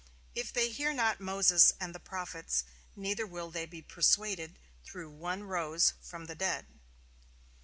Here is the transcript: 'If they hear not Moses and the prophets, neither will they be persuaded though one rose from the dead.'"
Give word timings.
'If 0.33 0.51
they 0.51 0.71
hear 0.71 0.93
not 0.93 1.19
Moses 1.19 1.73
and 1.79 1.93
the 1.93 1.99
prophets, 1.99 2.63
neither 2.95 3.27
will 3.27 3.51
they 3.51 3.67
be 3.67 3.83
persuaded 3.83 4.57
though 4.91 5.07
one 5.07 5.43
rose 5.43 5.93
from 6.01 6.25
the 6.25 6.33
dead.'" 6.33 6.65